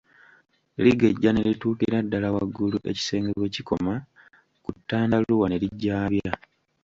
Ligejja 0.83 1.29
ne 1.33 1.41
lituukira 1.47 1.97
ddala 2.05 2.27
waggulu 2.35 2.77
ekisenge 2.91 3.31
gye 3.39 3.53
kikoma 3.55 3.93
ku 4.63 4.69
tandaluwa 4.89 5.45
ne 5.49 5.57
ligyabya. 5.63 6.31